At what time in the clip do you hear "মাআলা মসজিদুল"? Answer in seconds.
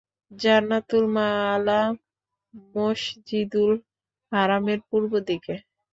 1.15-3.71